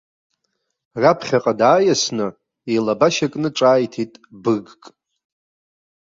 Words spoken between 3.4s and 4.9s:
ҿааиҭит быргк.